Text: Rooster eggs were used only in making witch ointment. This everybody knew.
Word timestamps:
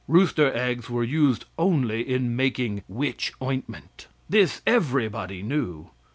Rooster 0.07 0.51
eggs 0.57 0.89
were 0.89 1.03
used 1.03 1.45
only 1.59 2.01
in 2.01 2.35
making 2.35 2.81
witch 2.87 3.33
ointment. 3.39 4.07
This 4.27 4.63
everybody 4.65 5.43
knew. 5.43 5.91